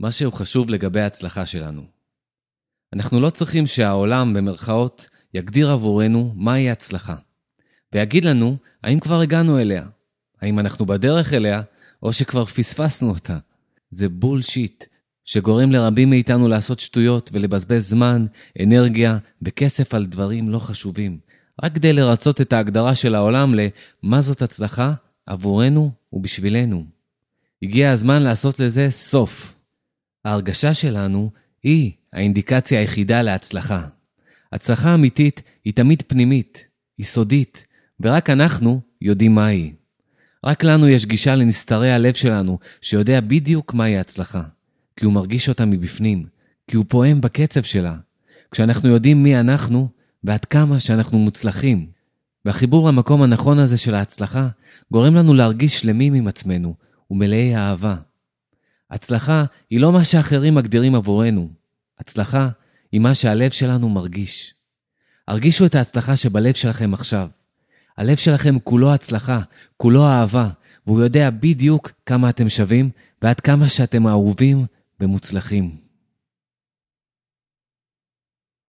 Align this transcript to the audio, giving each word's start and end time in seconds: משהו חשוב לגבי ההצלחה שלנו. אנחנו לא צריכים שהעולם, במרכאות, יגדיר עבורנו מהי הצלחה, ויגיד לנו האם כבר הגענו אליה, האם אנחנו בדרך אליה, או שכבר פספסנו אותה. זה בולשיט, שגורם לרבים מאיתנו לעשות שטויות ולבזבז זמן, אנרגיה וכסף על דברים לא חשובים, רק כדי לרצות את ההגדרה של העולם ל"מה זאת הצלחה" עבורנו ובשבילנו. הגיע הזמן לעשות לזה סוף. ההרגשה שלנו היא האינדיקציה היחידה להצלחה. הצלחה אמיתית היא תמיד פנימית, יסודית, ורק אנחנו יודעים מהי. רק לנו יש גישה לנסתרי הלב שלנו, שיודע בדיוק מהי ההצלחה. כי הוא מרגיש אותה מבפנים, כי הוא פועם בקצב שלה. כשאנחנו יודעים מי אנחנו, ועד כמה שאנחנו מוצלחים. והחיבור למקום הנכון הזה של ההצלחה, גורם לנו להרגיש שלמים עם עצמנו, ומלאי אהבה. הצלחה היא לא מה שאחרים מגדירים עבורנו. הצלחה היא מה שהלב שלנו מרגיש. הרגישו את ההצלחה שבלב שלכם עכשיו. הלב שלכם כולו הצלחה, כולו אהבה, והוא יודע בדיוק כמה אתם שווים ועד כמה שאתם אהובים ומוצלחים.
משהו 0.00 0.32
חשוב 0.32 0.70
לגבי 0.70 1.00
ההצלחה 1.00 1.46
שלנו. 1.46 1.82
אנחנו 2.92 3.20
לא 3.20 3.30
צריכים 3.30 3.66
שהעולם, 3.66 4.34
במרכאות, 4.34 5.08
יגדיר 5.34 5.70
עבורנו 5.70 6.32
מהי 6.36 6.70
הצלחה, 6.70 7.16
ויגיד 7.94 8.24
לנו 8.24 8.56
האם 8.84 9.00
כבר 9.00 9.20
הגענו 9.20 9.58
אליה, 9.58 9.86
האם 10.42 10.58
אנחנו 10.58 10.86
בדרך 10.86 11.32
אליה, 11.32 11.62
או 12.02 12.12
שכבר 12.12 12.44
פספסנו 12.44 13.10
אותה. 13.10 13.38
זה 13.90 14.08
בולשיט, 14.08 14.84
שגורם 15.24 15.72
לרבים 15.72 16.10
מאיתנו 16.10 16.48
לעשות 16.48 16.80
שטויות 16.80 17.30
ולבזבז 17.32 17.88
זמן, 17.88 18.26
אנרגיה 18.62 19.18
וכסף 19.42 19.94
על 19.94 20.06
דברים 20.06 20.48
לא 20.48 20.58
חשובים, 20.58 21.18
רק 21.62 21.74
כדי 21.74 21.92
לרצות 21.92 22.40
את 22.40 22.52
ההגדרה 22.52 22.94
של 22.94 23.14
העולם 23.14 23.54
ל"מה 23.54 24.20
זאת 24.20 24.42
הצלחה" 24.42 24.92
עבורנו 25.26 25.90
ובשבילנו. 26.12 26.84
הגיע 27.62 27.90
הזמן 27.90 28.22
לעשות 28.22 28.60
לזה 28.60 28.90
סוף. 28.90 29.59
ההרגשה 30.24 30.74
שלנו 30.74 31.30
היא 31.62 31.92
האינדיקציה 32.12 32.80
היחידה 32.80 33.22
להצלחה. 33.22 33.86
הצלחה 34.52 34.94
אמיתית 34.94 35.42
היא 35.64 35.74
תמיד 35.74 36.02
פנימית, 36.06 36.64
יסודית, 36.98 37.64
ורק 38.00 38.30
אנחנו 38.30 38.80
יודעים 39.00 39.34
מהי. 39.34 39.72
רק 40.44 40.64
לנו 40.64 40.88
יש 40.88 41.06
גישה 41.06 41.34
לנסתרי 41.36 41.92
הלב 41.92 42.14
שלנו, 42.14 42.58
שיודע 42.80 43.20
בדיוק 43.20 43.74
מהי 43.74 43.96
ההצלחה. 43.96 44.42
כי 44.96 45.04
הוא 45.04 45.12
מרגיש 45.12 45.48
אותה 45.48 45.64
מבפנים, 45.64 46.26
כי 46.68 46.76
הוא 46.76 46.84
פועם 46.88 47.20
בקצב 47.20 47.62
שלה. 47.62 47.96
כשאנחנו 48.50 48.88
יודעים 48.88 49.22
מי 49.22 49.40
אנחנו, 49.40 49.88
ועד 50.24 50.44
כמה 50.44 50.80
שאנחנו 50.80 51.18
מוצלחים. 51.18 51.86
והחיבור 52.44 52.88
למקום 52.88 53.22
הנכון 53.22 53.58
הזה 53.58 53.76
של 53.76 53.94
ההצלחה, 53.94 54.48
גורם 54.92 55.14
לנו 55.14 55.34
להרגיש 55.34 55.80
שלמים 55.80 56.14
עם 56.14 56.26
עצמנו, 56.28 56.74
ומלאי 57.10 57.56
אהבה. 57.56 57.96
הצלחה 58.90 59.44
היא 59.70 59.80
לא 59.80 59.92
מה 59.92 60.04
שאחרים 60.04 60.54
מגדירים 60.54 60.94
עבורנו. 60.94 61.48
הצלחה 61.98 62.48
היא 62.92 63.00
מה 63.00 63.14
שהלב 63.14 63.50
שלנו 63.50 63.88
מרגיש. 63.88 64.54
הרגישו 65.28 65.66
את 65.66 65.74
ההצלחה 65.74 66.16
שבלב 66.16 66.54
שלכם 66.54 66.94
עכשיו. 66.94 67.28
הלב 67.96 68.16
שלכם 68.16 68.58
כולו 68.58 68.94
הצלחה, 68.94 69.40
כולו 69.76 70.06
אהבה, 70.06 70.48
והוא 70.86 71.00
יודע 71.00 71.30
בדיוק 71.30 71.92
כמה 72.06 72.30
אתם 72.30 72.48
שווים 72.48 72.90
ועד 73.22 73.40
כמה 73.40 73.68
שאתם 73.68 74.06
אהובים 74.06 74.66
ומוצלחים. 75.00 75.89